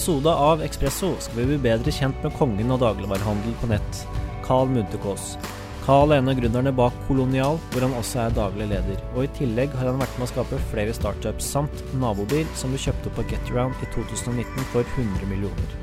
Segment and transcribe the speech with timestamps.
[0.00, 3.98] episode av Ekspresso skal vi bli bedre kjent med kongen av dagligvarehandel på nett,
[4.46, 5.34] Carl Munterkås.
[5.84, 8.96] Carl er en av gründerne bak Kolonial, hvor han også er daglig leder.
[9.12, 12.80] Og i tillegg har han vært med å skape flere startups, samt Nabobil, som ble
[12.80, 15.78] kjøpt opp på GetAround i 2019 for 100 millioner.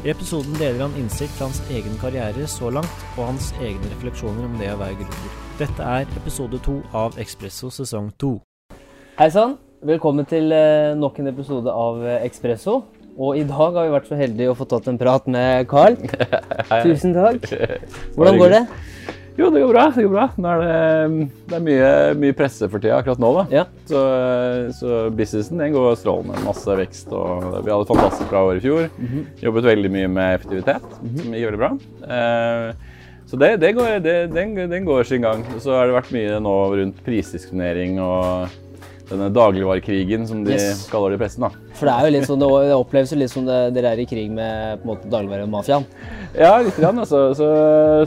[0.00, 4.48] I episoden deler han innsikt fra hans egen karriere så langt, og hans egne refleksjoner
[4.48, 5.40] om det å være gründer.
[5.60, 8.38] Dette er episode to av Ekspresso sesong to.
[9.20, 9.58] Hei sann.
[9.84, 12.80] Velkommen til eh, nok en episode av eh, Ekspresso.
[13.18, 15.96] Og i dag har vi vært så heldige å få tatt en prat med Carl.
[16.86, 17.48] Tusen takk.
[18.14, 18.60] Hvordan går det?
[19.38, 19.84] Jo, det går bra.
[19.94, 20.26] det går bra.
[20.38, 23.30] Nå er det, det er mye, mye presse for tida akkurat nå.
[23.36, 23.44] da.
[23.54, 23.64] Ja.
[23.90, 24.02] Så,
[24.78, 26.38] så businessen den går strålende.
[26.46, 27.10] Masse vekst.
[27.14, 28.86] og Vi hadde et fantastisk bra år i fjor.
[29.42, 31.72] Jobbet veldig mye med effektivitet, som gikk veldig bra.
[32.18, 32.96] Eh,
[33.28, 35.42] så det, det går, det, den, den går sin gang.
[35.62, 38.58] Så har det vært mye nå rundt prisdiskriminering og
[39.08, 40.86] denne dagligvarekrigen, som de Yes.
[40.90, 41.40] kaller det i pressen.
[41.46, 41.50] da.
[41.78, 44.06] For det er jo litt sånn, det oppleves jo litt som det, dere er i
[44.06, 45.84] krig med på en måte dagligvaremafiaen.
[46.36, 47.34] Ja, litt grann, altså.
[47.34, 47.48] Så,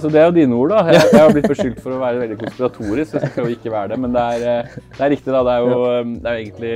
[0.01, 0.83] så det er jo dine ord, da.
[0.91, 3.71] Jeg, jeg har blitt beskyldt for å være veldig konspiratorisk, så jeg skal prøve ikke
[3.73, 3.99] være det.
[3.99, 5.43] Men det er, eh, det er riktig, da.
[5.47, 6.75] Det er jo, eh, det er jo egentlig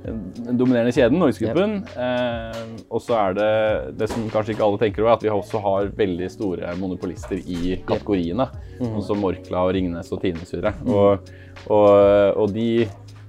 [0.00, 1.72] den dominerende kjeden, Norgesgruppen.
[1.92, 5.60] Eh, og så er det det som kanskje ikke alle tenker over, at vi også
[5.60, 8.48] har veldig store monopolister i kategoriene.
[8.80, 10.88] Sånn som Orkla og Ringnes og Tine Mm.
[10.94, 11.30] Og,
[11.68, 12.86] og, og de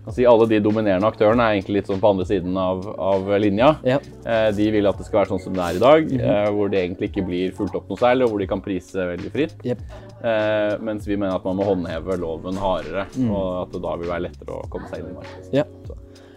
[0.09, 3.75] si alle de dominerende aktørene er egentlig litt sånn på andre siden av, av linja.
[3.85, 3.99] Ja.
[4.25, 6.71] Eh, De vil at det skal være sånn som det er i dag, eh, hvor
[6.73, 9.53] det egentlig ikke blir fulgt opp noe særlig, og hvor de kan prise veldig fritt.
[9.63, 9.83] Yep.
[10.23, 14.09] Eh, Mens vi mener at man må håndheve loven hardere, og at det da vil
[14.09, 15.53] være lettere å komme seg inn i markedet.
[15.61, 15.67] Ja.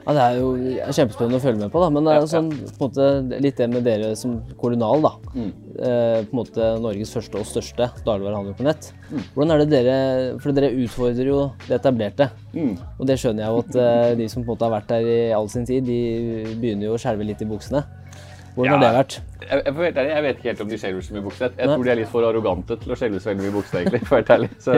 [0.05, 0.49] Ja, Det er jo
[0.93, 1.89] kjempespennende å følge med på, da.
[1.95, 2.33] men det er jo Ja, ja.
[2.35, 5.01] sånn, på en måte, litt det med dere som Kolonial.
[5.07, 5.13] da.
[5.33, 5.51] Mm.
[5.75, 8.93] Eh, på en måte Norges første og største dagligvarehandel på nett.
[9.11, 9.25] Mm.
[9.35, 9.97] Hvordan er det dere
[10.39, 12.31] For dere utfordrer jo det etablerte.
[12.53, 12.77] Mm.
[12.99, 15.09] Og det skjønner jeg jo at eh, de som på en måte har vært der
[15.09, 17.83] i all sin tid, de begynner jo å skjelve litt i buksene.
[18.55, 19.15] Hvordan har det vært?
[19.41, 21.51] Jeg, jeg, ærlig, jeg vet ikke helt om de skjelver så mye i buksene.
[21.59, 23.81] Jeg, tror de er litt for arrogante til å skjelve så veldig mye i buksene,
[23.83, 24.01] egentlig.
[24.07, 24.51] For å være ærlig.
[24.63, 24.77] Så,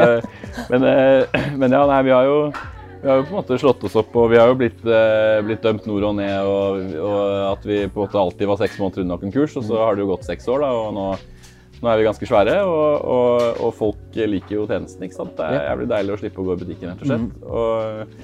[0.72, 2.38] men, eh, men ja, nei, vi har jo
[3.06, 5.38] vi har jo på en måte slått oss opp, og vi har jo blitt, eh,
[5.46, 6.48] blitt dømt nord og ned.
[6.50, 7.20] Og, og
[7.52, 10.02] at vi på en måte alltid var seks måneder unna konkurs, og så har det
[10.02, 10.64] jo gått seks år.
[10.64, 11.04] da, og nå,
[11.76, 15.04] nå er vi ganske svære, og, og, og folk liker jo tjenesten.
[15.06, 15.36] ikke sant?
[15.38, 17.44] Det er jævlig deilig å slippe å gå i butikken, rett og slett.
[17.60, 18.16] Og,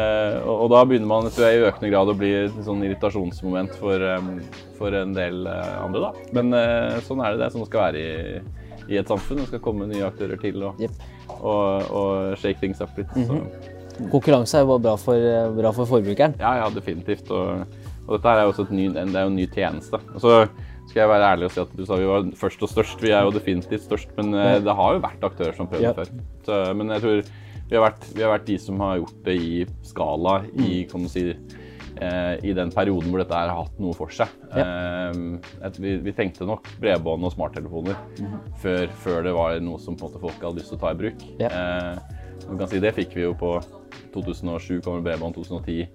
[0.00, 3.78] eh, og, da begynner man tror jeg, i økende grad å bli et sånn irritasjonsmoment
[3.84, 4.32] for, em,
[4.80, 6.08] for en del eh, andre.
[6.08, 6.26] da.
[6.40, 7.44] Men eh, sånn er det.
[7.44, 8.66] Det er sånn det skal være i,
[8.96, 9.44] i et samfunn.
[9.44, 11.06] Det skal komme nye aktører til og, yep.
[11.38, 13.14] og, og shake things up litt.
[13.14, 13.38] så.
[14.12, 16.36] Konkurranse er jo bra for, bra for forbrukeren.
[16.40, 17.30] Ja, ja, definitivt.
[17.30, 17.64] Og,
[18.06, 20.00] og dette er jo også et ny, en, det er jo en ny tjeneste.
[20.20, 20.34] Så
[20.90, 23.00] skal jeg være ærlig og si at du sa vi var først og størst.
[23.02, 24.58] Vi er jo definitivt størst, men ja.
[24.62, 25.94] det har jo vært aktører som prøvde Ja.
[25.96, 26.10] før.
[26.46, 27.22] Så, men jeg tror
[27.64, 29.52] vi har, vært, vi har vært de som har gjort det i
[29.88, 31.22] skala i, kan du si,
[31.96, 34.28] eh, i den perioden hvor dette har hatt noe for seg.
[34.52, 35.16] Eh,
[35.80, 37.96] vi, vi tenkte nok bredbånd og smarttelefoner
[38.60, 41.24] før, før det var noe som folk hadde lyst til å ta i bruk.
[41.40, 41.48] Ja.
[41.48, 43.56] Eh, man kan si Det fikk vi jo på
[44.14, 45.86] 2007, kom det bredbånd 2010.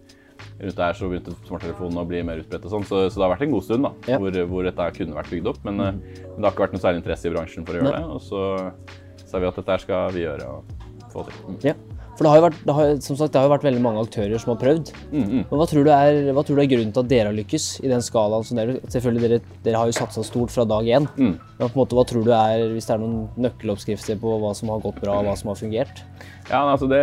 [0.60, 2.66] Rundt der så begynte smarttelefonene å bli mer utbredt.
[2.68, 4.20] og sånn, så, så det har vært en god stund da, Ja.
[4.22, 5.60] hvor, hvor dette kunne vært bygd opp.
[5.68, 6.00] Men, mm.
[6.00, 8.00] men det har ikke vært noe særlig interesse i bransjen for å gjøre Nei.
[8.00, 8.12] det.
[8.16, 11.42] Og så sa vi at dette skal vi gjøre og få til.
[11.50, 11.60] Mm.
[11.68, 11.76] Ja.
[12.20, 14.42] For det har jo vært, har, som sagt, det har jo vært veldig mange aktører
[14.44, 14.90] som har prøvd.
[15.08, 15.44] Mm, mm.
[15.48, 17.68] Men hva tror, du er, hva tror du er grunnen til at dere har lykkes
[17.80, 18.44] i den skalaen?
[18.44, 21.08] som dere, selvfølgelig dere, dere har jo satsa stort fra dag én.
[21.16, 21.38] Mm.
[21.40, 24.52] Men på en måte, hva tror du er, hvis det er noen nøkkeloppskrifter på hva
[24.60, 26.04] som har gått bra, og hva som har fungert?
[26.50, 27.00] Ja, altså det,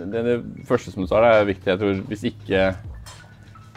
[0.00, 1.68] det, det første som du sa, er viktig.
[1.74, 2.64] Jeg tror hvis ikke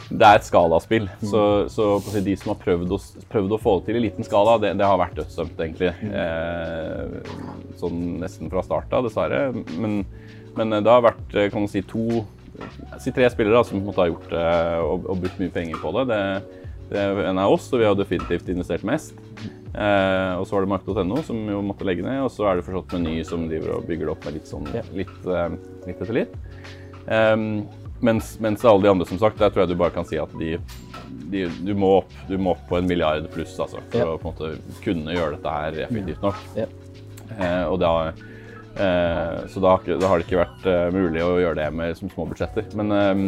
[0.07, 1.42] det er et skalaspill, så,
[1.72, 4.06] så på å si, de som har prøvd å, prøvd å få det til i
[4.06, 5.92] liten skala, det, det har vært dødsdømt, egentlig.
[6.07, 7.33] Eh,
[7.81, 9.50] sånn nesten fra start dessverre.
[9.75, 10.00] Men,
[10.57, 12.24] men det har vært eh, kan man si, to
[13.04, 14.45] si tre spillere da, som har gjort det
[14.81, 16.07] og, og brukt mye penger på det.
[16.13, 16.21] det.
[16.88, 19.13] Det en av oss, og vi har definitivt investert mest.
[19.77, 22.21] Eh, og så var det Mark.no, som jo måtte legge ned.
[22.24, 24.69] Og så er det forstått Meny, som driver og bygger det opp med litt sånn
[24.95, 26.38] litt, eh, litt etter litt.
[27.12, 27.65] Ehm,
[28.01, 30.31] mens, mens alle de andre, som sagt, der tror jeg du bare kan si at
[30.39, 30.56] de,
[31.31, 34.07] de, du, må opp, du må opp på en milliard pluss altså, for Ja.
[34.15, 36.42] å på en måte kunne gjøre dette her effektivt nok.
[36.57, 36.68] Ja.
[37.38, 38.25] Eh, og da, eh,
[39.50, 42.68] så da, har det ikke vært eh, mulig å gjøre det med som små budsjetter.
[42.77, 43.24] Men, ehm,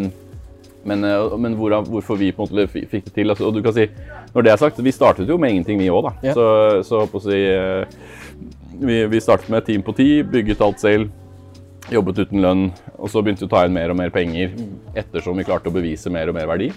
[0.90, 3.64] men, eh, men hvor, hvorfor vi på en måte fikk det til altså, og du
[3.66, 3.90] kan si,
[4.34, 6.06] Når det er sagt, vi startet jo med ingenting, vi òg.
[6.06, 6.12] da.
[6.30, 6.36] Ja.
[6.38, 6.46] Så,
[6.86, 7.86] så på å si, eh,
[8.80, 11.10] vi, vi startet med et team på ti, bygget alt selv.
[11.90, 12.68] Jobbet uten lønn,
[13.00, 14.52] og så begynte vi å ta inn mer og mer penger
[15.00, 16.68] ettersom vi klarte å bevise mer og mer verdi.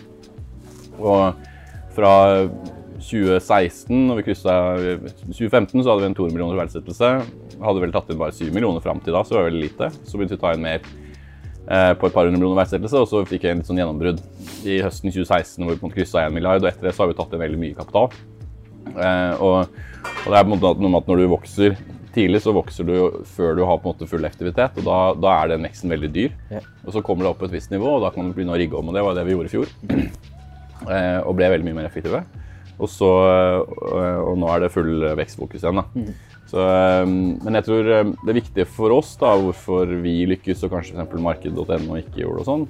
[0.96, 1.36] Og
[1.92, 2.14] fra
[3.02, 4.54] 2016, når vi kryssa
[5.26, 7.10] 2015, så hadde vi en 2 millioner verdsettelse.
[7.62, 9.91] Hadde vel tatt inn bare 7 millioner fram til da, så det var veldig lite.
[10.09, 13.09] Så begynte vi å ta inn mer eh, på et par hundre millioner verdsettelse, og
[13.11, 14.20] så fikk jeg en litt sånn gjennombrudd
[14.67, 17.05] i høsten 2016 hvor vi på en måte kryssa 1 milliard, og etter det så
[17.05, 18.12] har vi tatt inn veldig mye kapital.
[18.93, 19.82] Eh, og,
[20.12, 21.79] og det er på en måte noe med at når du vokser
[22.12, 25.37] tidlig, så vokser du før du har på en måte full aktivitet, og da, da
[25.38, 26.37] er den veksten veldig dyr.
[26.53, 26.61] Ja.
[26.85, 28.61] Og så kommer det opp på et visst nivå, og da kan du begynne å
[28.61, 29.75] rigge om, og det var det vi gjorde i fjor.
[30.82, 32.25] Eh, og ble veldig mye mer effektive.
[32.82, 35.82] Og, så, eh, og nå er det full vekstfokus igjen.
[35.82, 36.06] Da.
[36.52, 40.75] Så, eh, men jeg tror eh, det viktige for oss, da, hvorfor vi lykkes og
[40.75, 41.20] kanskje f.eks.
[41.25, 42.67] marked.no ikke gjorde og sånn,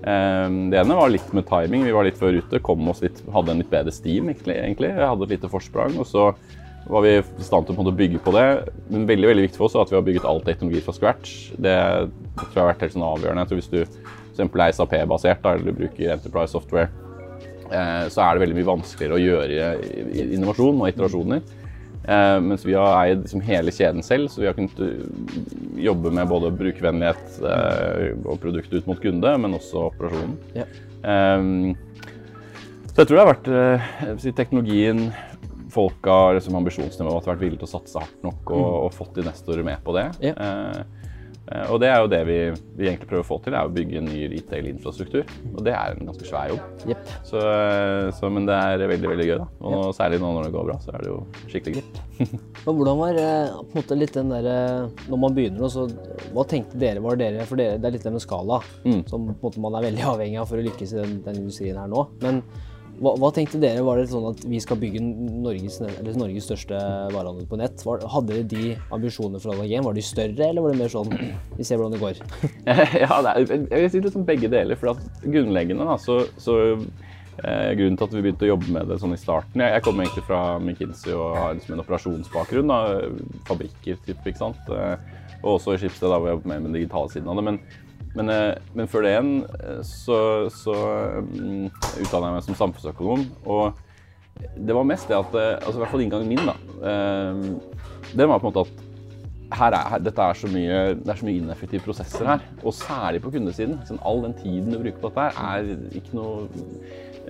[0.00, 1.84] eh, det ene var litt med timing.
[1.84, 4.92] Vi var litt før ute, kom oss litt, hadde en litt bedre steam egentlig.
[4.92, 5.98] Jeg hadde et lite forsprang.
[6.00, 6.30] og så
[6.86, 8.46] var vi i stand til å bygge på det.
[8.92, 11.32] Men veldig veldig viktig for oss er at vi har bygget all teknologi fra scratch.
[11.58, 11.74] Det
[12.36, 13.42] tror jeg har vært helt sånn avgjørende.
[13.42, 14.44] Jeg tror Hvis du f.eks.
[14.54, 17.05] er SAP-basert eller du bruker Enterprise Software, eh,
[17.66, 19.70] så er det veldig mye vanskeligere å gjøre
[20.36, 21.42] innovasjon og iterasjoner.
[22.08, 25.00] Eh, mens vi har eid liksom hele kjeden selv, så vi har kunnet uh,
[25.82, 30.36] jobbe med både brukervennlighet eh, og produktet ut mot kunde, men også operasjonen.
[30.54, 30.68] Ja.
[31.02, 31.48] Eh,
[32.92, 35.08] så jeg tror det har vært eh, teknologien,
[35.74, 39.66] folka, liksom ambisjonsnivået, har vært villige til å satse hardt nok og, og fått investorer
[39.66, 40.06] med på det.
[40.30, 40.36] Ja.
[41.46, 42.36] Eh, og det er jo det vi,
[42.78, 45.28] vi egentlig prøver å få til, er å bygge en ny retail-infrastruktur.
[45.52, 46.64] Og det er en ganske svær jobb.
[46.90, 47.12] Yep.
[47.28, 49.36] Så, eh, så, men det er veldig veldig gøy.
[49.42, 49.48] da.
[49.62, 49.96] Og yep.
[50.00, 51.18] særlig nå når det går bra, så er det jo
[51.52, 52.02] skikkelig gøy.
[52.66, 54.46] Men hvordan var eh, på en måte litt den der,
[55.06, 55.84] Når man begynner, så
[56.32, 59.02] hva tenkte dere var dere For dere, det er litt det med skala, Mm.
[59.10, 61.38] som på en måte man er veldig avhengig av for å lykkes i den, den
[61.42, 62.06] industrien her nå.
[62.24, 62.40] Men
[63.00, 63.84] hva, hva tenkte dere?
[63.84, 65.78] Var det sånn at vi skal bygge Norges,
[66.16, 66.78] Norges største
[67.12, 67.82] varehandel på nett?
[67.86, 69.84] Var, hadde de ambisjonene for dag én?
[69.86, 72.22] Var de større, eller var det mer sånn vi ser hvordan det går?
[73.04, 74.80] ja, det er, jeg vil si liksom begge deler.
[74.80, 79.00] For grunnleggende da, så, så eh, Grunnen til at vi begynte å jobbe med det
[79.02, 82.72] sånn i starten Jeg, jeg kommer egentlig fra McKinsey og har liksom en operasjonsbakgrunn.
[82.72, 84.72] Da, fabrikker, typ, ikke sant.
[84.72, 84.96] Eh,
[85.42, 87.50] og også i Schibsted, hvor jeg jobbet med, med den digitale siden av det.
[87.50, 87.60] Men,
[88.16, 90.18] men, eh, men før det igjen eh, så,
[90.52, 90.76] så
[91.20, 91.66] um,
[92.00, 93.26] utdanna jeg meg som samfunnsøkonom.
[93.44, 93.84] Og
[94.56, 96.56] det var mest det at eh, altså I hvert fall inngangen min, da.
[96.80, 97.60] Um,
[98.16, 98.84] den var på en måte at
[99.56, 102.44] her er, her, dette er så mye, det er så mye ineffektive prosesser her.
[102.64, 103.78] Og særlig på kundesiden.
[103.86, 106.48] Sånn, all den tiden du bruker på dette, her er ikke noe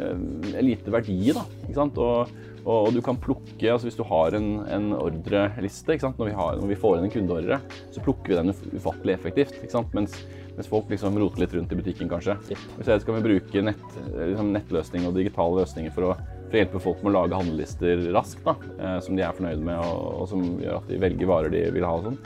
[0.00, 2.00] eh, lite verdi da, ikke sant?
[2.00, 2.32] Og,
[2.64, 6.18] og, og du kan plukke altså Hvis du har en, en ordreliste ikke sant?
[6.18, 7.60] Når, vi har, når vi får inn en kundeordre,
[7.94, 9.60] så plukker vi den ufattelig effektivt.
[9.60, 9.92] ikke sant?
[9.96, 10.16] Mens,
[10.56, 12.38] mens folk liksom roter litt rundt i butikken, kanskje.
[12.48, 13.86] I stedet skal vi bruke nett,
[14.16, 18.06] liksom nettløsninger og digitale løsninger for å, for å hjelpe folk med å lage handlelister
[18.16, 21.30] raskt, da, eh, som de er fornøyd med, og, og som gjør at de velger
[21.30, 21.96] varer de vil ha.
[21.98, 22.20] og sånn,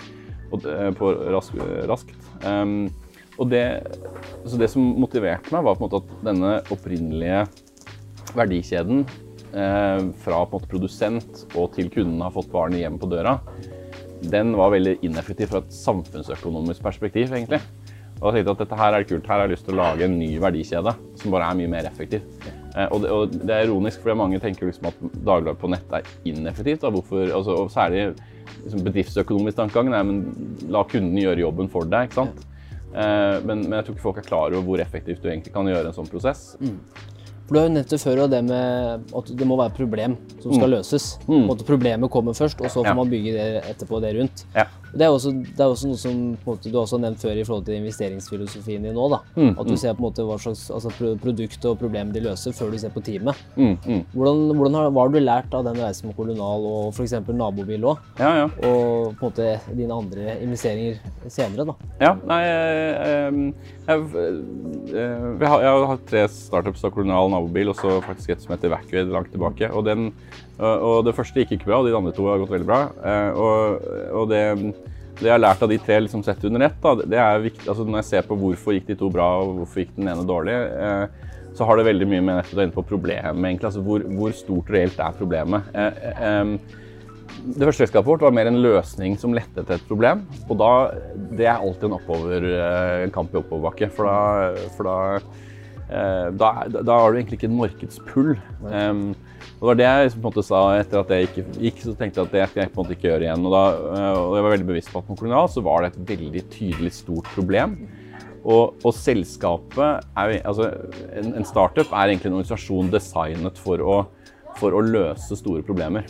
[0.50, 2.28] og eh, på rask, raskt.
[2.46, 2.84] Um,
[3.40, 3.64] og det,
[4.44, 7.44] så det som motiverte meg, var på en måte at denne opprinnelige
[8.36, 9.04] verdikjeden
[9.54, 13.38] eh, fra på en måte produsent og til kunden har fått varene hjem på døra,
[14.20, 17.62] den var veldig ineffektiv fra et samfunnsøkonomisk perspektiv, egentlig.
[18.20, 20.04] Og da tenkte at dette her er kult, her har jeg lyst til å lage
[20.04, 22.20] en ny verdikjede som bare er mye mer effektiv.
[22.76, 25.94] Eh, og, det, og det er ironisk, fordi mange tenker liksom at dagligvare på nett
[25.96, 26.82] er ineffektivt.
[26.84, 26.90] Da.
[26.92, 28.10] Hvorfor, altså, og særlig
[28.64, 32.10] liksom bedriftsøkonomisk tankegang, nei, men la kunden gjøre jobben for deg.
[32.10, 32.44] ikke sant?
[32.90, 35.68] Eh, men, men jeg tror ikke folk er klar over hvor effektivt du egentlig kan
[35.70, 36.50] gjøre en sånn prosess.
[36.60, 39.78] For Du har jo nevnt det før, og det med at det må være et
[39.80, 40.12] problem
[40.42, 41.06] som skal løses.
[41.26, 41.48] Mm.
[41.66, 42.90] Problemet kommer først, og så får Mm.
[42.92, 42.94] Ja.
[43.00, 44.44] man bygge det etterpå det rundt.
[44.54, 44.66] Ja.
[44.92, 47.66] Det er, også, det er også noe som måte, du har nevnt før i forhold
[47.68, 49.06] til investeringsfilosofien din nå.
[49.12, 49.20] da.
[49.36, 50.92] Mm, At du ser på en måte hva slags altså,
[51.22, 53.38] produkt og problem de løser, før du ser på teamet.
[53.56, 54.02] Mm, mm.
[54.14, 57.16] Hvordan, hvordan har, hva har du lært av den reisen med Kolonial og f.eks.
[57.30, 58.02] Nabobil òg?
[58.20, 58.48] Ja, ja.
[58.66, 60.98] Og på en måte dine andre investeringer
[61.30, 61.76] senere, da.
[62.02, 63.52] Ja, nei jeg,
[63.86, 68.54] jeg, har, jeg har hatt tre startups av Kolonial Nabobil, og så faktisk et som
[68.54, 69.70] heter Evacuate langt tilbake.
[69.70, 70.10] Og, den,
[70.60, 72.80] og det første gikk ikke bra, og de andre to har gått veldig bra.
[73.04, 73.88] Eh, Og,
[74.20, 74.42] og det,
[75.20, 77.84] det jeg har lært av de tre liksom sett under ett, det er viktig, altså
[77.84, 80.56] når jeg ser på hvorfor gikk de to bra og hvorfor gikk den ene dårlig,
[80.56, 83.68] eh, så har det veldig mye med nettopp å inne på problemet, egentlig.
[83.68, 85.72] Altså hvor, hvor stort reelt er problemet.
[85.74, 86.52] Eh, eh, em,
[87.40, 90.22] det første selskapet vårt var mer en løsning som lette etter et problem.
[90.46, 90.70] Og da,
[91.36, 93.90] det er alltid en, oppover, eh, en kamp i oppoverbakke.
[93.96, 94.96] For da, for da,
[95.88, 98.32] eh, da, da har du egentlig ikke en markedspull.
[98.70, 99.04] Em,
[99.60, 101.80] og det var det jeg på en måte sa etter at det ikke gikk.
[101.84, 103.42] Så tenkte jeg at det skal jeg på en måte ikke gjøre igjen.
[103.44, 105.90] Og, da, eh, og jeg var veldig bevisst på at på Kolonial så var det
[105.90, 107.74] et veldig tydelig stort problem.
[108.40, 110.70] Og, og selskapet er altså
[111.12, 113.98] en, en startup er egentlig en organisasjon designet for å,
[114.56, 116.08] for å løse store problemer.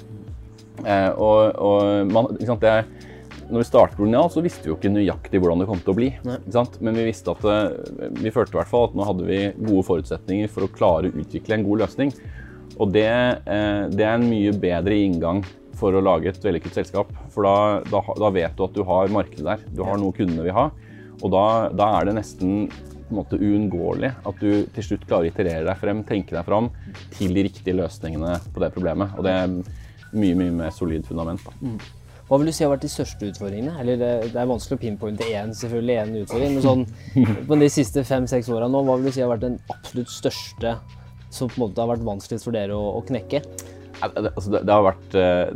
[0.86, 3.08] Eh, og, og man, sant, det,
[3.50, 5.96] når vi startet Kolonial, så visste vi jo ikke nøyaktig hvordan det kom til å
[5.98, 6.12] bli.
[6.22, 9.88] Men vi visste at eh, vi følte i hvert fall at nå hadde vi gode
[9.90, 12.14] forutsetninger for å klare å utvikle en god løsning.
[12.78, 15.42] Og det, eh, det er en mye bedre inngang
[15.80, 17.10] for å lage et vellykket selskap.
[17.32, 19.66] For da, da, da vet du at du har markedet der.
[19.74, 20.68] Du har noe kundene vil ha.
[21.20, 21.44] Og da,
[21.76, 22.68] da er det nesten
[23.10, 26.70] måte uunngåelig at du til slutt klarer å iterere deg frem, tenke deg fram
[27.16, 29.16] til de riktige løsningene på det problemet.
[29.18, 31.42] Og det er mye, mye mer solid fundament.
[31.42, 31.72] Da.
[32.30, 33.74] Hva vil du si har vært de største utfordringene?
[33.82, 36.84] Eller det, det er vanskelig å pinpointe én selvfølgelig én utfordring, men sånn,
[37.48, 40.76] på de siste fem-seks åra nå, hva vil du si har vært den absolutt største
[41.30, 43.42] som på en måte har vært vanskeligst for dere å, å knekke?
[44.00, 45.50] Det, altså det, det, har vært eh,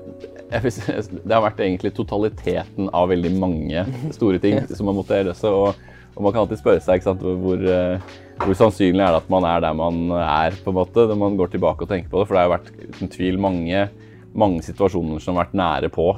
[1.25, 5.51] Det har vært egentlig totaliteten av veldig mange store ting som har måttet løse.
[5.51, 9.33] Og, og man kan alltid spørre seg sant, hvor, eh, hvor, sannsynlig er det at
[9.33, 12.21] man er der man er, på en måte, når man går tilbake og tenker på
[12.21, 12.29] det.
[12.29, 13.87] For det har vært uten tvil mange
[14.35, 16.09] mange situasjoner som har vært nære på,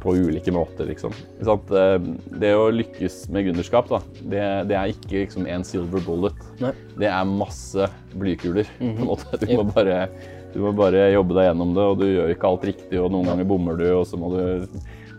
[0.00, 0.88] på ulike måter.
[0.88, 1.14] Liksom.
[1.44, 2.08] Eh,
[2.40, 6.46] det å lykkes med gründerskap, da, det, det, er ikke liksom en silver bullet.
[6.62, 6.72] Nei.
[6.98, 8.68] Det er masse blykuler.
[8.80, 8.96] Mm -hmm.
[8.96, 9.40] på en måte.
[9.44, 10.08] Du må, bare,
[10.54, 13.26] du må, bare, jobbe deg gjennom det, og du gjør ikke alt riktig, og noen
[13.26, 14.66] ganger bommer du, og så må du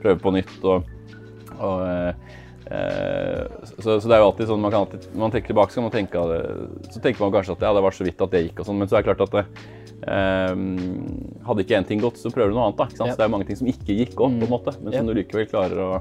[0.01, 0.63] prøve på nytt.
[0.63, 0.83] og,
[1.59, 5.73] og eh så, så, det er jo alltid sånn, man kan alltid, man tenker tilbake,
[5.73, 6.21] så, man tenke,
[6.91, 8.79] så tenker man kanskje at ja, det var så vidt at det gikk, og sånn,
[8.81, 9.43] men så er det klart at det,
[10.13, 10.53] eh,
[11.47, 12.79] hadde ikke én ting gått, så prøver du noe annet.
[12.81, 13.11] da, ikke sant?
[13.11, 13.17] Ja.
[13.17, 15.07] Så det er mange ting som ikke gikk opp, på en måte, men som ja.
[15.09, 15.91] du likevel klarer å,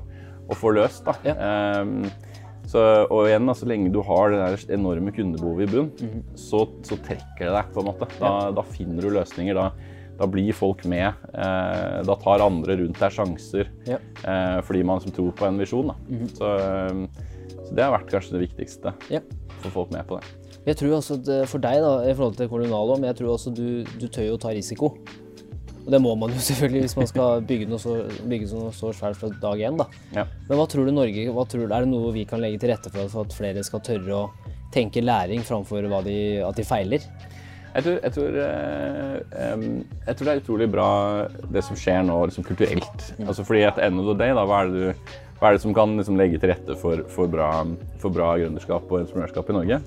[0.49, 1.09] å få løst.
[1.09, 1.17] da.
[1.29, 1.37] Ja.
[1.49, 2.29] Eh,
[2.69, 6.19] så, og igjen, da, så lenge du har det der enorme kundebehovet i bunn, mm
[6.39, 7.71] så, så, trekker det deg.
[7.75, 8.09] på en måte.
[8.21, 9.57] Da, da finner du løsninger.
[9.57, 9.71] Da,
[10.19, 11.13] da blir folk med.
[11.35, 15.93] Eh, da tar andre rundt deg sjanser eh, fordi man som tror på en visjon.
[16.09, 16.35] Mm -hmm.
[16.35, 16.51] så,
[16.91, 17.09] um,
[17.49, 18.93] så, det har vært kanskje det viktigste.
[19.63, 20.27] Få folk med på det.
[20.67, 23.33] Jeg tror også at eh, For deg, da, i forhold til Colonalo, men jeg tror
[23.33, 24.97] også du, du tør å ta risiko.
[25.87, 27.97] Og det må man jo selvfølgelig hvis man skal bygge noe så,
[28.29, 29.81] bygge noe så svært fra dag én.
[30.13, 30.27] Ja.
[30.49, 33.09] Men hva tror du Norge tror Er det noe vi kan legge til rette for,
[33.09, 37.01] for at flere skal tørre å tenke læring framfor de, at de feiler?
[37.79, 39.65] Jeg tror, jeg, tror, eh,
[40.09, 40.91] jeg tror, det er utrolig bra
[41.55, 43.05] det som skjer nå liksom kulturelt.
[43.23, 45.63] Altså fordi at end of the day, da, hva er det, du, hva er det
[45.63, 47.53] som kan liksom legge til rette for, for, bra,
[48.03, 49.83] for bra gründerskap og entreprenørskap i Norge?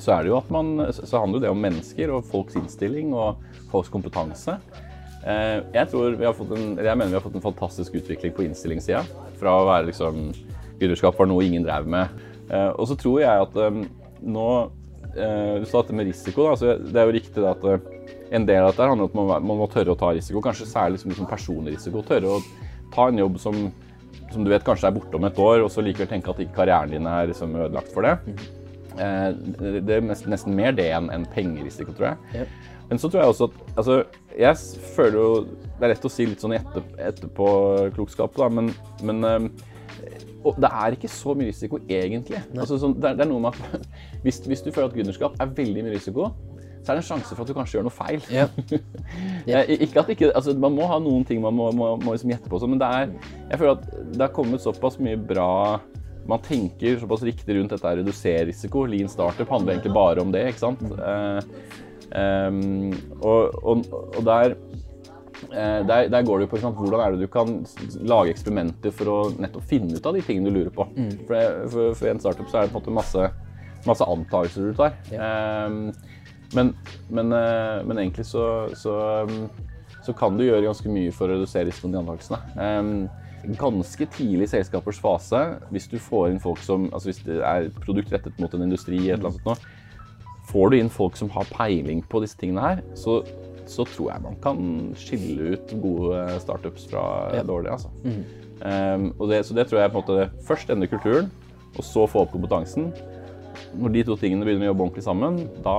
[0.00, 3.42] så er det jo at man, så handler det om mennesker og folks innstilling og
[3.70, 4.56] folks kompetanse.
[5.22, 8.34] Eh, jeg, tror vi har fått en, jeg mener vi har fått en fantastisk utvikling
[8.34, 9.04] på innstillingssida.
[9.40, 10.30] Fra å være liksom
[10.80, 12.22] Gründerskap var noe ingen drev med.
[12.48, 13.60] Eh, og så tror jeg at
[14.22, 14.48] nå
[15.12, 16.46] Du sa dette med risiko.
[16.48, 17.64] Da, så det er jo riktig at
[18.32, 20.40] en del av dette handler om at man, man, må tørre å ta risiko.
[20.44, 22.04] Kanskje særlig som liksom personlig risiko.
[22.06, 22.40] Tørre å
[22.94, 23.58] ta en jobb som,
[24.32, 26.56] som du vet kanskje er borte om et år, og så likevel tenke at ikke
[26.62, 28.16] karrieren din er liksom ødelagt for det.
[29.00, 29.28] Eh,
[29.84, 32.48] det er nesten mer det enn en pengerisiko, tror jeg.
[32.88, 33.94] Men så tror jeg også at altså,
[34.36, 34.56] Jeg
[34.96, 38.72] føler jo Det er lett å si litt sånn etter, etterpåklokskap, da, men,
[39.06, 39.52] men
[40.44, 42.40] um, det er ikke så mye risiko, egentlig.
[42.56, 43.86] Altså, så det, er, det, er, noe med at
[44.24, 46.32] hvis, hvis, du føler at gründerskap er veldig mye risiko,
[46.82, 48.24] så er det en sjanse for at du kanskje gjør noe feil.
[48.32, 48.50] Yeah.
[49.42, 49.66] Yeah.
[49.66, 52.50] ikke at ikke, altså, Man må ha noen ting man må, må, må liksom gjette
[52.50, 53.10] på, sånn, men det er,
[53.50, 55.80] jeg føler at det har kommet såpass mye bra
[56.28, 58.84] man tenker såpass riktig rundt dette redusere risiko.
[58.86, 60.44] Lean startup handler egentlig bare om det.
[60.52, 60.82] ikke sant?
[60.94, 61.40] Uh,
[62.14, 63.82] um, og, og,
[64.12, 64.54] og der,
[65.50, 67.56] der, der, går det på sant, hvordan er det du kan
[68.08, 70.86] lage eksperimenter for å nettopp finne ut av de tingene du lurer på.
[70.94, 71.10] Mm.
[71.26, 73.28] For, for, for, en startup så er det på en måte masse,
[73.88, 74.96] masse antakelser du tar.
[75.10, 75.32] Ja.
[75.66, 75.92] Um,
[76.54, 76.74] men,
[77.08, 78.44] men, uh, men, egentlig så,
[78.76, 79.50] så, um,
[80.04, 82.40] så, kan du gjøre ganske mye for å redusere risikoen i antakelsene.
[82.60, 85.40] Um, ganske tidlig i selskapers fase,
[85.72, 89.00] hvis du får inn folk som altså Hvis det er produkt rettet mot en industri,
[89.08, 89.64] et eller annet sånt,
[90.52, 93.20] får du inn folk som har peiling på disse tingene her, så,
[93.70, 94.60] så tror jeg man kan
[94.98, 97.04] skille ut gode startups fra
[97.36, 97.44] ja.
[97.46, 97.76] dårlige.
[97.76, 97.90] Altså.
[98.04, 98.22] Mm.
[98.62, 101.32] Um, det, så det tror jeg på en måte først endre kulturen,
[101.76, 102.92] og så få opp kompetansen.
[103.72, 105.76] Når de to tingene begynner å jobbe ordentlig sammen, da,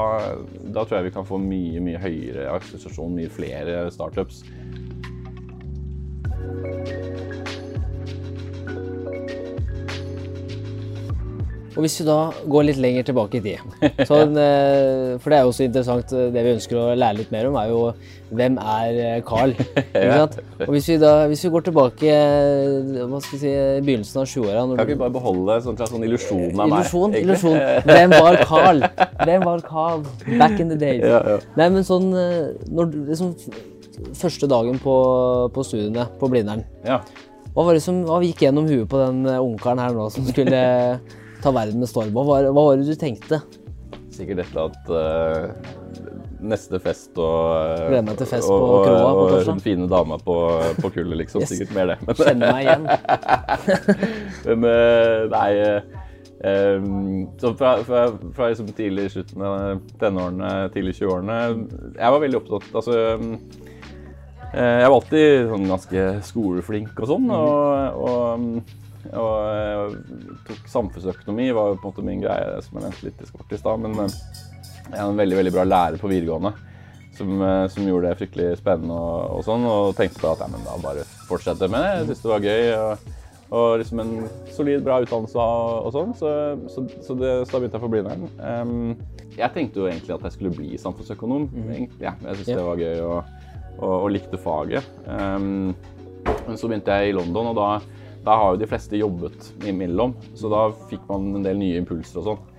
[0.73, 4.43] da tror jeg vi kan få mye mye høyere akselerasjon, mye flere startups.
[11.73, 12.17] Og hvis vi da
[12.49, 13.61] går litt lenger tilbake i tid
[14.09, 14.35] sånn,
[15.21, 17.57] For det er jo også interessant, eh, det vi ønsker å lære litt mer om,
[17.57, 17.79] er jo
[18.33, 19.55] hvem er eh, Carl?
[19.93, 20.27] ja.
[20.65, 22.13] Og hvis vi, da, hvis vi går tilbake
[23.09, 26.63] hva skal vi si, i begynnelsen av 20-åra Kan vi bare beholde sånn, sånn illusjonen
[26.63, 26.93] av meg?
[27.21, 27.59] Illusjon.
[27.89, 28.85] Hvem var Carl?
[29.23, 30.07] Hvem var Carl
[30.39, 31.03] back in the days?
[31.05, 31.37] Ja, ja.
[31.59, 33.35] Nei, men sånn når, liksom,
[34.17, 34.93] Første dagen på,
[35.53, 36.63] på studiene på Blindern.
[36.83, 36.97] Ja.
[37.53, 40.63] Hva var det som hva gikk gjennom huet på den ungkaren her nå som skulle
[41.43, 42.13] ta verden med storm.
[42.15, 43.41] Hva, hva var det du tenkte?
[44.13, 46.11] Sikkert et eller annet uh,
[46.43, 49.41] neste fest og uh, Gleder meg til fest og, på kroa på torsdag.
[49.41, 50.37] Og den fine dama på,
[50.79, 51.43] på kullet, liksom.
[51.43, 51.55] Yes.
[51.55, 51.97] Sikkert mer det.
[52.05, 52.87] Men, Kjenner meg igjen.
[54.47, 55.51] Men uh, nei
[56.43, 58.05] um, så fra, fra,
[58.37, 61.37] fra liksom tidlig slutten av tenårene, tidlig 20-årene
[61.95, 63.37] Jeg var veldig opptatt Altså um,
[64.53, 67.31] jeg var alltid sånn ganske skoleflink og sånn.
[67.33, 69.95] Og, og Og eh,
[70.47, 73.55] tok samfunnsøkonomi var jo på en måte min greie, som jeg nevnte litt i sport
[73.55, 73.81] i stad.
[73.83, 74.19] Men eh,
[74.83, 76.53] jeg hadde en veldig veldig bra lærer på videregående
[77.17, 79.67] som, eh, som gjorde det fryktelig spennende og, og sånn.
[79.69, 81.91] Og tenkte at ja, men da bare fortsette med det.
[81.91, 82.71] Jeg syntes det var gøy.
[82.77, 83.19] Og,
[83.53, 84.13] og liksom en
[84.49, 86.13] solid, bra utdannelse og, og sånn.
[86.17, 86.29] Så,
[86.73, 88.27] så, så, det, så da begynte jeg på Blindern.
[88.41, 91.49] Um, jeg tenkte jo egentlig at jeg skulle bli samfunnsøkonom.
[91.53, 91.89] Mm.
[92.01, 92.15] ja.
[92.17, 92.61] Jeg syntes yeah.
[92.61, 93.35] det var gøy og,
[93.77, 94.89] og, og likte faget.
[95.05, 95.75] Um,
[96.47, 97.67] men så begynte jeg i London, og da,
[98.23, 100.15] da har jo de fleste jobbet imellom.
[100.39, 102.49] Så da fikk man en del nye impulser og sånn.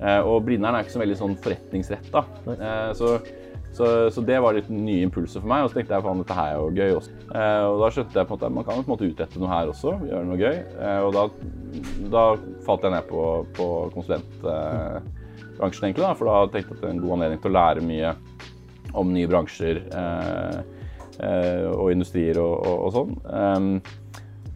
[0.00, 2.22] Eh, og Blindern er ikke så veldig sånn forretningsretta.
[2.54, 3.12] Eh, så,
[3.76, 5.66] så, så det var litt nye impulser for meg.
[5.66, 7.16] Og så tenkte jeg faen, dette her er jo gøy også.
[7.28, 9.42] Eh, og da skjønte jeg på en måte at man kan på en måte utrette
[9.42, 9.94] noe her også.
[10.08, 10.58] Gjøre noe gøy.
[11.04, 11.26] Og da,
[12.16, 12.26] da
[12.66, 13.28] falt jeg ned på,
[13.60, 16.06] på konsulentbransjen, egentlig.
[16.06, 18.16] Da, for da tenkte jeg at det er en god anledning til å lære mye
[19.00, 19.84] om nye bransjer.
[21.20, 23.82] Og industrier og, og, og sånn.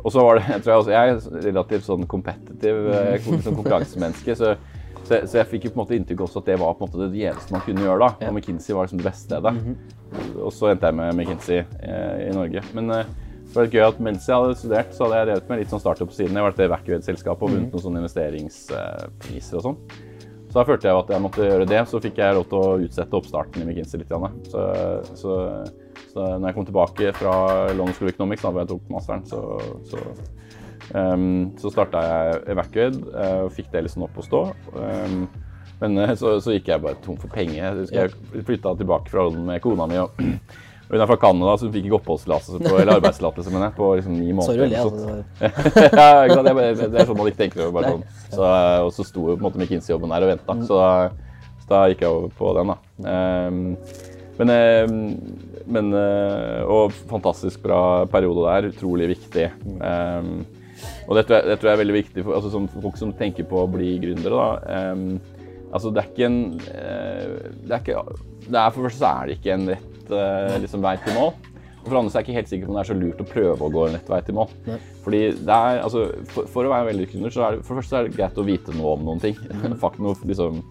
[0.05, 3.57] Og så var det, jeg tror jeg, også, jeg er relativt sånn kompetitiv eh, sånn
[3.57, 4.55] konkurransemenneske, så,
[5.01, 6.93] så, så jeg fikk jo på en måte inntrykk også at det var på en
[6.93, 8.29] måte det gjeveste man kunne gjøre da.
[8.29, 9.55] Og McKinsey var liksom det beste stedet.
[10.39, 12.65] Og så endte jeg med McKinsey eh, i Norge.
[12.77, 13.13] Men eh,
[13.55, 15.83] det var gøy at mens jeg hadde studert, så hadde jeg drevet med litt sånn
[15.83, 16.37] startup-siden.
[16.37, 19.77] Jeg var et Evacuate-selskap og vunnet noen sånne investeringspriser og sånn.
[20.49, 21.81] Så da følte jeg at jeg måtte gjøre det.
[21.91, 24.13] Så fikk jeg lov til å utsette oppstarten i McKinsey litt.
[24.51, 24.65] Så,
[25.21, 25.39] så,
[26.15, 27.33] så når jeg kom tilbake fra
[27.75, 29.41] London School of Economics, da hvor jeg tok masteren, så,
[29.91, 30.03] så,
[30.95, 31.25] um,
[31.59, 34.43] så starta jeg Evacuate eh, og fikk det liksom opp å stå.
[34.79, 35.25] Um,
[35.81, 37.83] men eh, så, så gikk jeg bare tom for penger.
[37.91, 38.15] Jeg
[38.47, 39.99] flytta tilbake fra London med kona mi.
[40.85, 43.91] og hun er fra Canada, så hun fikk ikke oppholdstillatelse eller arbeidstillatelse mener jeg, på
[43.99, 44.55] liksom ni måneder.
[44.55, 45.37] Sorry å le, eller noe sånt.
[45.43, 45.85] altså.
[45.99, 47.77] ja, det, er, Det, er sånn man ikke tenker over.
[47.81, 48.09] Bare sånn.
[48.37, 48.49] så,
[48.87, 51.85] og så sto jo på en måte McKinsey-jobben der og venta, så, da- så da
[51.91, 52.71] gikk jeg over på den.
[52.75, 52.77] da.
[53.11, 53.65] Ehm,
[54.39, 54.99] men, ehm,
[55.71, 58.71] men eh, Og fantastisk bra periode der.
[58.75, 59.49] Utrolig viktig.
[59.79, 60.45] Um,
[61.09, 63.15] og det tror, jeg, det tror jeg er veldig viktig for altså, som folk som
[63.17, 64.41] tenker på å bli gründere.
[64.41, 64.93] da.
[64.93, 65.19] Um,
[65.71, 66.39] altså, det er ikke en
[66.73, 68.05] eh, det er ikke,
[68.47, 71.19] det er, For det første så er det ikke en rett eh, liksom, vei til
[71.19, 71.35] mål.
[71.85, 73.21] Og for andre så er jeg ikke helt sikker på om det er så lurt
[73.21, 74.53] å prøve å gå en rett vei til mål.
[74.65, 74.79] Nei.
[75.05, 77.83] Fordi det er, altså, for, for å være veldig gründer, så er det for det
[77.83, 79.37] første så er det greit å vite noe om noen ting.
[79.85, 80.63] Fakt noe, liksom,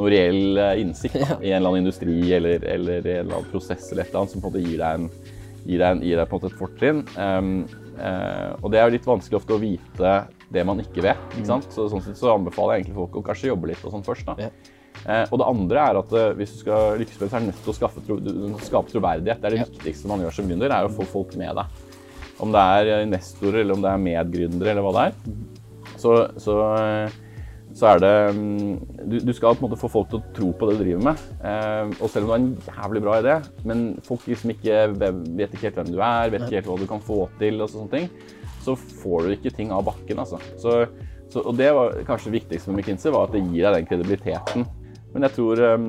[0.00, 3.52] noe reell eh, innsikt da, i en eller annen industri eller, eller en eller annen
[3.52, 6.02] prosess eller et eller annet som på en måte gir deg, en, gir deg, en,
[6.08, 7.04] gir deg et fortrinn.
[7.20, 7.54] Um,
[8.00, 10.14] uh, og det er jo litt vanskelig ofte å vite
[10.50, 11.24] det man ikke vet.
[11.36, 11.70] Ikke sant?
[11.70, 14.26] Så, sånn sett så anbefaler jeg egentlig folk å kanskje jobbe litt og sånn først.
[14.32, 14.48] da.
[14.48, 14.78] Ja.
[15.06, 17.44] Eh, og det andre er at eh, hvis du skal lykkes med det, så er
[17.44, 18.18] du nødt til å skaffe tro,
[18.66, 19.40] skape troverdighet.
[19.40, 19.68] Det er det Ja.
[19.70, 21.86] viktigste man gjør som gründer, er å få folk med deg.
[22.40, 25.14] Om det er eh, investorer, eller om det er medgründere, eller hva det er.
[26.00, 27.18] Så, så, eh,
[27.76, 28.72] så er det mm,
[29.10, 31.04] du, du skal på en måte få folk til å tro på det du driver
[31.10, 31.22] med.
[31.46, 33.36] Eh, og selv om du har en jævlig bra idé,
[33.68, 36.88] men folk liksom ikke vet ikke helt hvem du er, vet ikke helt hva du
[36.90, 38.10] kan få til, og sånne ting,
[38.64, 40.20] så får du ikke ting av bakken.
[40.22, 40.40] altså.
[40.60, 40.76] Så,
[41.30, 43.90] så, og det var kanskje det viktigste med McKinsey, var at det gir deg den
[43.90, 44.68] kredibiliteten.
[45.14, 45.88] Men jeg tror, um,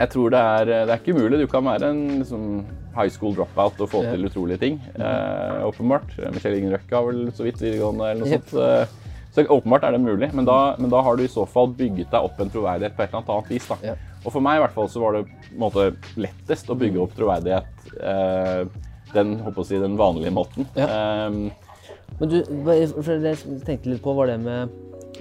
[0.00, 1.40] jeg tror det, er, det er ikke umulig.
[1.40, 2.44] Du kan være en liksom,
[2.96, 4.78] high school dropout og få til utrolige ting.
[4.94, 6.14] Eh, åpenbart.
[6.34, 8.98] Michelle Ingen Røkke har vel så vidt videregående eller noe sånt.
[9.30, 12.10] Så åpenbart er det mulig, men da, men da har du i så fall bygget
[12.10, 13.68] deg opp en troverdighet på et eller annet vis.
[13.86, 13.94] Ja.
[14.24, 15.22] Og for meg i hvert fall så var det
[15.58, 15.90] måte
[16.20, 18.64] lettest å bygge opp troverdighet eh,
[19.14, 20.66] den, si, den vanlige måten.
[20.76, 21.26] Ja.
[21.28, 21.48] Um,
[22.20, 22.38] Men du,
[23.00, 24.74] for det jeg tenkte litt på, var det med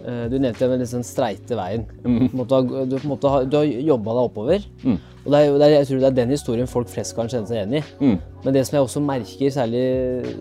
[0.03, 1.85] eh, Du nevnte den liksom streite veien.
[2.01, 4.67] På en har- du, måte du har jobba deg oppover.
[4.83, 4.97] Mm.
[5.23, 7.47] Og det er, det er, jeg tror det er den historien folk flest kan kjenne
[7.47, 7.81] seg igjen i.
[8.01, 9.81] mm, Men det som jeg også merker, særlig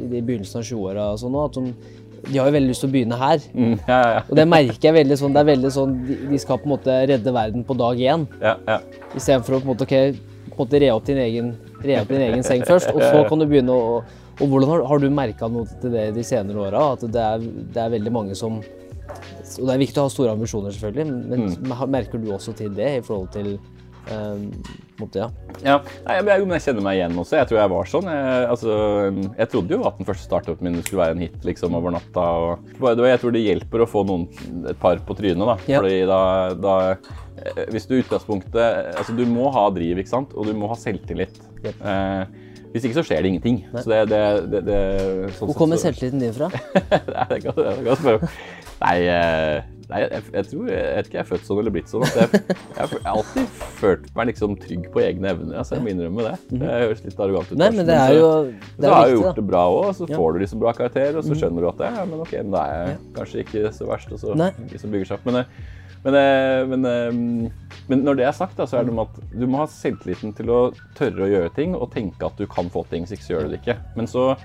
[0.09, 1.73] i begynnelsen av 20-åra, sånn at de,
[2.27, 3.45] de har jo veldig lyst til å begynne her.
[3.55, 6.61] mm, ja, ja, Og det merker jeg veldig sånn, det er veldig sånn, de, skal
[6.61, 8.27] på en måte redde verden på dag én.
[8.43, 8.79] ja, ja.
[9.15, 10.17] Istedenfor å på en måte, okay,
[10.49, 11.53] på en måte re opp din egen,
[11.85, 14.01] re opp din egen seng først, og så kan du begynne å
[14.39, 16.93] Og hvordan har, har du merka noe til det de senere åra?
[16.95, 20.37] At det er, det er veldig mange som Og det er viktig å ha store
[20.37, 21.89] ambisjoner, selvfølgelig, men mm.
[21.91, 23.57] merker du også til det i forhold til
[24.99, 25.29] måte, ja.
[25.65, 27.37] Ja, Nei, jeg, jeg, men jeg kjenner meg igjen også.
[27.39, 28.09] Jeg tror jeg var sånn.
[28.13, 28.79] Jeg, altså,
[29.39, 32.27] jeg trodde jo at den første startupen min skulle være en hit liksom, over natta.
[32.43, 32.73] Og,
[33.05, 34.27] jeg tror det hjelper å få noen,
[34.71, 35.45] et par på trynet.
[35.45, 35.57] da.
[35.71, 35.81] Ja.
[35.83, 36.21] Fordi da,
[36.59, 40.35] da eh, Hvis du utgangspunktet altså Du må ha driv, ikke sant?
[40.35, 41.41] og du må ha selvtillit.
[41.65, 41.75] Ja.
[41.79, 43.63] Eh, hvis ikke så skjer det ingenting.
[43.73, 44.79] Så det, det, det, det,
[45.39, 46.51] sånn Hvor kommer så- selvtilliten din fra?
[47.15, 48.39] Nei, det kan det kan spørre om.
[48.83, 51.89] Nei, eh, nei jeg, jeg tror Jeg vet ikke jeg er født sånn eller blitt
[51.93, 52.05] sånn.
[52.19, 52.41] Jeg,
[52.77, 53.47] jeg, har alltid
[53.79, 55.55] følt meg liksom trygg på egne evner.
[55.63, 56.35] Altså, jeg må innrømme det.
[56.51, 57.59] Det høres litt arrogant ut.
[57.59, 58.29] Nei, men det er så- jo
[58.77, 60.05] det er har jeg gjort det bra òg, så.
[60.09, 60.17] Mhm.
[60.21, 62.87] får du liksom bra karakter, og så skjønner du at ja, men ok, da er
[62.89, 64.37] jeg kanskje ikke så verst, og så
[64.71, 65.25] liksom bygger seg opp.
[65.29, 65.45] Men, eh,
[66.05, 67.51] men, eh, men, eh,
[67.89, 70.35] men når det er sagt, da, så er det med at du må ha selvtilliten
[70.37, 70.61] til å
[70.95, 73.49] tørre å gjøre ting og tenke at du kan få ting, hvis ikke så gjør
[73.49, 73.79] du det ikke.
[73.97, 74.37] Men så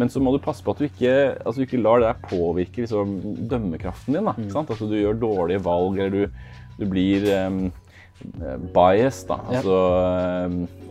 [0.00, 2.84] Men så må du passe på at du ikke, altså, du ikke lar det påvirke
[2.84, 3.18] liksom,
[3.50, 4.28] dømmekraften din.
[4.28, 4.50] Da, mm.
[4.54, 4.70] sant?
[4.72, 7.66] At du gjør dårlige valg, eller du, du blir um,
[8.72, 9.38] bias, da.
[9.52, 9.78] Altså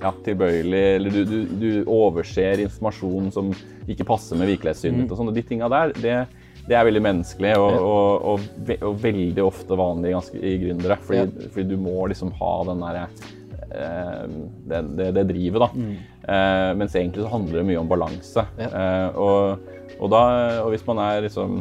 [0.02, 3.54] ja, tilbøyelig, eller du, du, du overser informasjon som
[3.90, 5.14] ikke passer med virkelighetssynet ditt.
[5.14, 5.32] og sånn.
[5.32, 6.18] Og De tinga der, det,
[6.66, 11.00] det er veldig menneskelig og, og, og, og veldig ofte vanlig i gründere.
[11.02, 11.50] Fordi, Ja.
[11.54, 13.34] fordi du må liksom ha den derre eh,
[13.76, 15.70] det, det, det drivet, da.
[16.26, 18.46] Eh, mens egentlig så handler det mye om balanse.
[18.60, 18.70] Ja.
[18.70, 20.22] Eh, og, og, da,
[20.64, 21.60] og hvis man er liksom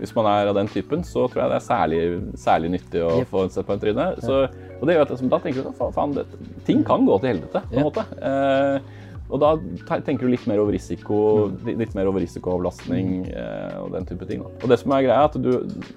[0.00, 2.00] hvis man er av den typen, så tror jeg det er særlig,
[2.40, 3.28] særlig nyttig å Yep.
[3.28, 4.06] få sett på en tryne.
[4.24, 4.38] Så,
[4.78, 6.24] og det gjør at da tenker du at faen, det,
[6.64, 7.88] ting kan gå til helvete, på en yep.
[7.90, 8.06] måte.
[8.30, 8.99] Eh,
[9.30, 11.18] og da tenker du litt mer over risiko,
[11.66, 14.42] litt mer over risikoavlastning eh, og den type ting.
[14.42, 15.50] Og det som er greia, er at du,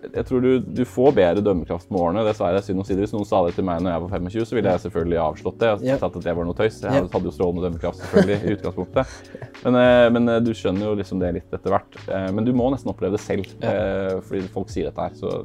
[0.05, 2.25] jeg tror du, du får bedre dømmekraft med årene.
[2.27, 3.07] Det sa jeg synd å si det.
[3.07, 5.59] Hvis noen sa det til meg når jeg var 25, så ville jeg selvfølgelig avslått
[5.63, 5.71] det.
[5.89, 6.81] Jeg sa at det var noe tøys.
[6.85, 9.17] Jeg hadde jo strålende dømmekraft selvfølgelig i utgangspunktet.
[9.63, 12.01] Men, eh, men eh, du skjønner jo liksom det litt etter hvert.
[12.33, 15.17] Men du må nesten oppleve det selv, eh, fordi folk sier dette her.
[15.17, 15.41] Så.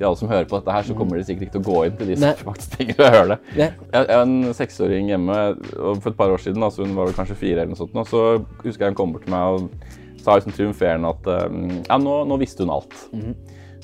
[0.00, 1.84] Til alle som hører på dette her, så kommer de sikkert ikke til å gå
[1.86, 3.38] inn til de som faktisk trenger å høre det.
[3.60, 5.38] Jeg jeg har en seksåring hjemme,
[5.76, 7.96] og for et par år siden, altså hun var vel kanskje fire eller noe sånt,
[8.00, 8.22] og så
[8.64, 12.20] husker jeg hun kom bort til meg og sa liksom triumferende at um, ja, nå,
[12.28, 12.96] nå visste hun alt.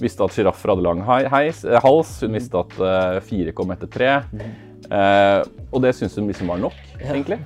[0.00, 4.16] Visste at sjiraffer hadde lang heis, hals, hun visste at uh, fire kom etter tre.
[4.87, 5.40] Eh,
[5.74, 7.40] og det syntes hun liksom var nok, egentlig.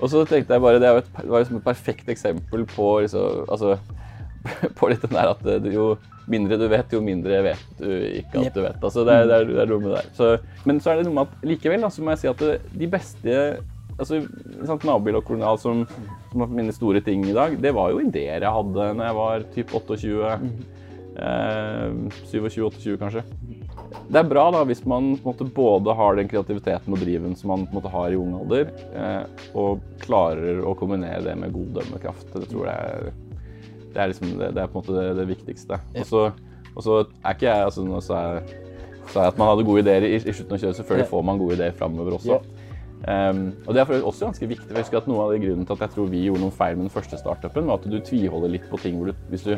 [0.00, 2.86] Og så tenkte jeg bare, det var, et, det var liksom et perfekt eksempel på
[3.04, 3.76] liksom, altså,
[4.78, 5.94] på litt den der at det, jo
[6.30, 7.88] mindre du vet, jo mindre vet du
[8.20, 8.78] ikke at du vet.
[8.82, 10.12] Altså, det, er, det, er, det er noe med det der.
[10.16, 12.42] Så, men så er det noe med at likevel da, så må jeg si at
[12.42, 13.36] det, de beste
[13.96, 14.22] altså,
[14.68, 15.84] sant, Nabil og Kolonial, som,
[16.32, 19.20] som har mine store ting i dag, det var jo ideer jeg hadde når jeg
[19.20, 20.38] var typ 28.
[21.16, 21.92] Eh,
[22.28, 23.22] 27-28 kanskje.
[24.12, 27.64] Det er bra da, hvis man måte, både har den kreativiteten og driven som man
[27.72, 32.28] måte, har i ung alder, eh, og klarer å kombinere det med god dømmekraft.
[32.34, 33.14] Det tror jeg
[33.96, 35.80] det er, liksom, det, det er på en måte det, det viktigste.
[35.96, 36.26] Og så
[36.76, 38.60] og så er ikke jeg altså, Nå sa jeg,
[39.08, 40.78] sa jeg at man hadde gode ideer i, i slutten av kjøret.
[40.80, 42.40] Selvfølgelig får man gode ideer framover også.
[43.06, 44.66] Um, og det er også ganske viktig.
[44.66, 46.54] for jeg husker at Noe av det grunnen til at jeg tror vi gjorde noen
[46.56, 49.46] feil med den første startupen, var at du tviholder litt på ting hvor du hvis,
[49.46, 49.54] du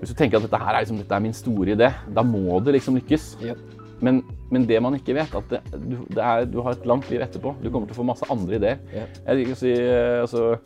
[0.00, 2.60] hvis du tenker at dette her er, liksom, dette er min store idé, da må
[2.64, 3.26] det liksom lykkes.
[3.42, 3.56] Ja.
[4.02, 7.10] Men, men det man ikke vet, at det, du, det er, du har et langt
[7.10, 7.52] liv etterpå.
[7.62, 8.80] Du kommer til å få masse andre ideer.
[8.90, 9.04] Ja.
[9.28, 10.56] Jeg liker å si eh, altså,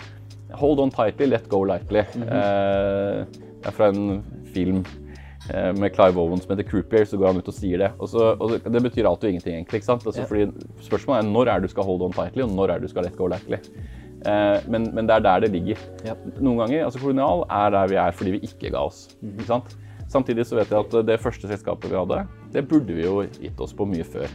[0.55, 2.05] Hold on tightly, let go lightly.
[2.23, 4.23] eh, det er fra en
[4.55, 4.85] film
[5.51, 7.91] eh, med Clive Owen som heter Croupier, så går han ut og sier det.
[7.99, 9.83] Og så, og det, betyr alt og ingenting, egentlig.
[9.83, 10.07] ikke sant?
[10.07, 10.29] Altså, yeah.
[10.29, 13.09] fordi Spørsmålet er når er du skal hold on tightly, og når er du skal
[13.09, 13.59] let go lightly.
[14.27, 15.83] Eh, men, men det er der det ligger.
[16.07, 16.25] Yep.
[16.41, 19.07] Noen ganger, altså Kolonial er der vi er fordi vi ikke ga oss.
[19.23, 19.77] ikke sant?
[20.09, 22.21] Samtidig så vet jeg at det første selskapet vi hadde,
[22.55, 24.31] det burde vi jo gitt oss på mye før.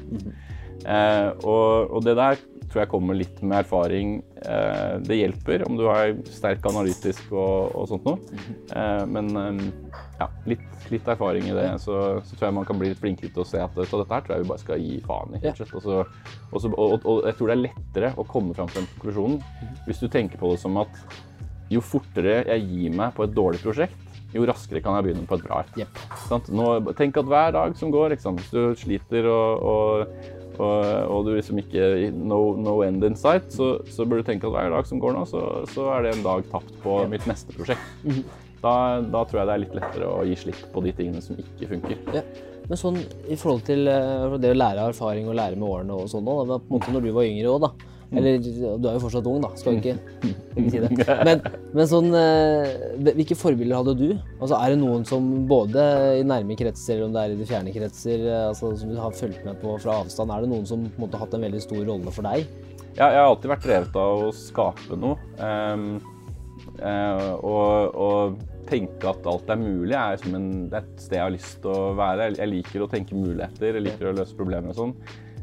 [0.82, 2.40] Eh, og, og det der
[2.72, 4.18] tror jeg kommer litt med erfaring.
[4.42, 8.42] Eh, det hjelper om du er sterk analytisk og, og sånt noe.
[8.72, 9.64] Eh, men eh,
[10.22, 13.34] ja, litt, litt erfaring i det, så, så tror jeg man kan bli litt flinkere
[13.34, 15.44] til å se at dette her tror jeg vi bare skal gi faen i.
[15.44, 15.56] Ja.
[15.58, 16.16] rett og.
[16.52, 19.38] Og, jeg tror det er lettere å komme fram til den konklusjonen
[19.88, 21.20] hvis du tenker på det som at
[21.72, 25.38] jo fortere jeg gir meg på et dårlig prosjekt, jo raskere kan jeg begynne på
[25.38, 25.82] et bra et.
[25.82, 26.94] Yep.
[27.00, 30.30] Tenk at hver dag som går, hvis du sliter og, og,
[30.62, 34.48] og, og du liksom ikke no, no end in sight, så, så burde du tenke
[34.50, 35.42] at hver dag som går nå, så,
[35.74, 37.84] så er det en dag tapt på mitt neste prosjekt.
[38.62, 41.40] Da, da tror jeg det er litt lettere å gi slipp på de tingene som
[41.42, 42.02] ikke funker.
[42.14, 42.22] Ja.
[42.70, 45.98] Men sånn i forhold til eh, det å lære av erfaring og lære med årene
[45.98, 46.28] og sånn,
[46.70, 47.91] måte når du var yngre òg, da.
[48.12, 49.94] Eller du er jo fortsatt ung, da, skal ikke,
[50.60, 51.06] ikke si det.
[51.24, 52.74] Men, men sånn eh,
[53.08, 54.08] Hvilke forbilder hadde du?
[54.42, 55.86] Altså Er det noen som både
[56.20, 59.00] i nærme kretser eller om det er i de fjerne kretser, eh, altså, som du
[59.00, 61.40] har fulgt med på fra avstand, er det noen som på en måte har hatt
[61.40, 62.48] en veldig stor rolle for deg?
[62.98, 65.16] Ja, jeg har alltid vært drevet av å skape noe.
[65.40, 65.86] Um,
[66.84, 71.20] uh, og, og tenke at alt er mulig, er, som en, det er et sted
[71.20, 72.34] jeg har lyst til å være.
[72.36, 74.96] Jeg liker å tenke muligheter, jeg liker å løse problemer og sånn.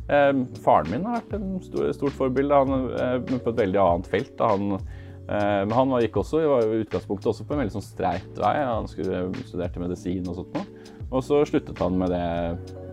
[0.08, 4.08] Ehm, faren min har vært et stor, stort forbilde, han, eh, på et veldig annet
[4.08, 4.40] felt.
[4.40, 4.78] Han,
[5.28, 8.40] eh, men han var, gikk også, var i utgangspunktet også på en veldig sånn streit
[8.40, 8.54] vei.
[8.64, 10.94] Han skulle studerte medisin og sånt noe.
[11.08, 12.24] Og så sluttet han med det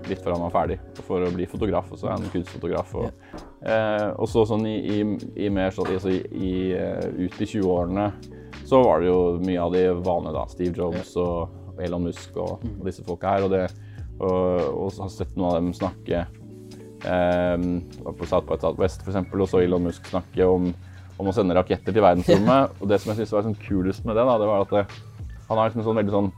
[0.09, 1.89] litt før han var ferdig, for å bli fotograf.
[1.91, 2.93] Og så er han kunstfotograf.
[2.99, 3.11] Og,
[3.63, 4.99] eh, og så sånn i, i,
[5.45, 8.11] i mer sånn altså i, eh, ut i 20-årene
[8.65, 10.45] så var det jo mye av de vanlige, da.
[10.49, 13.45] Steve Jobs og Elon Musk og, og disse folka her.
[13.47, 13.67] Og, det,
[14.19, 16.41] og, og så har sett noen av dem snakke eh,
[17.03, 20.71] på South by Southwest for eksempel, og så Elon Musk snakke om,
[21.19, 22.73] om å sende raketter til verdensrommet.
[22.81, 24.83] Og det som jeg syns var sånn kulest med det, da, det var at det,
[25.47, 26.31] han har liksom en sånn veldig sånn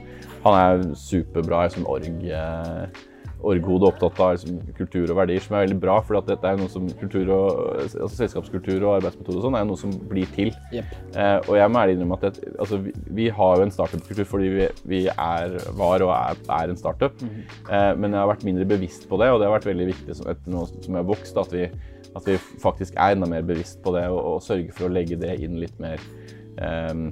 [0.45, 3.03] Han er superbra i sånn org, eh,
[3.45, 5.99] orghode, opptatt av liksom, kultur og verdier, som er veldig bra.
[6.05, 9.81] For dette er noe som kultur og, altså, selskapskultur og arbeidsmetode og sånn er noe
[9.81, 10.53] som blir til.
[10.73, 10.95] Yep.
[11.13, 14.29] Eh, og jeg må ærlig innrømme at det, altså, vi, vi har jo en startup-kultur
[14.31, 17.25] fordi vi, vi er, var og er, er en startup.
[17.25, 20.19] eh, men jeg har vært mindre bevisst på det, og det har vært veldig viktig
[20.21, 21.69] som, etter nå som har vokst, at vi,
[22.15, 25.21] at vi faktisk er enda mer bevisst på det og, og sørger for å legge
[25.21, 26.01] det inn litt mer
[26.63, 27.09] ehm,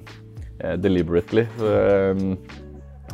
[0.60, 1.48] eh, deliberately.
[1.66, 2.36] ehm,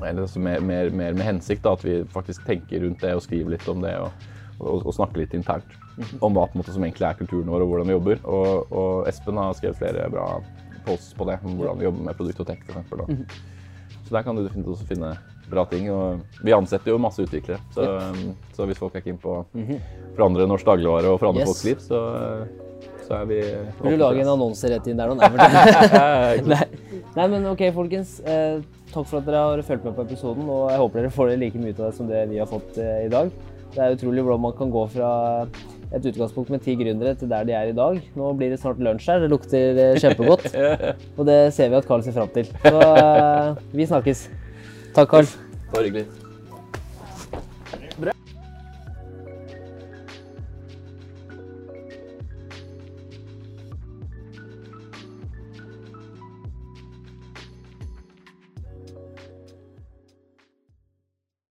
[0.05, 3.23] eller altså mer, mer, mer med hensikt, da, at vi faktisk tenker rundt det og
[3.25, 3.95] skriver litt om det.
[3.99, 4.11] og,
[4.59, 5.77] og, og snakker litt internt
[6.23, 8.21] om hva måte, som egentlig er kulturen vår og hvordan vi jobber.
[8.31, 10.29] Og, og Espen har skrevet flere bra
[10.87, 12.63] posts på det, om hvordan vi jobber med produkt og tech.
[12.69, 13.19] Eksempel, da.
[14.07, 15.11] Så der kan du definitivt også finne
[15.51, 15.91] bra ting.
[15.93, 18.49] Og vi ansetter jo masse utviklere, så, yep.
[18.57, 19.45] så hvis folk er keen på å
[20.17, 21.51] forandre norsk dagligvare og forandre Yes.
[21.51, 22.01] folks liv, så,
[23.09, 23.41] så er vi
[23.83, 25.19] Vil du lage en annonse rett inn der nå?
[25.23, 26.65] Nei, men- Nei.
[27.19, 28.19] Nei, men ok, folkens.
[28.23, 28.61] Eh,
[28.93, 31.63] takk for at dere har fulgt med på episoden, og jeg håper dere får like
[31.63, 33.33] mye ut av det som det vi har fått eh, i dag.
[33.75, 35.11] Det er utrolig hvordan man kan gå fra
[35.89, 38.01] et utgangspunkt med ti gründere til der de er i dag.
[38.17, 40.49] Nå blir det snart lunsj her, det lukter eh, kjempegodt.
[41.19, 42.49] Og det ser vi at Carl ser fram til.
[42.65, 44.25] Så eh, vi snakkes.
[44.97, 45.37] Takk, Carl.
[45.73, 46.28] Bare hyggelig.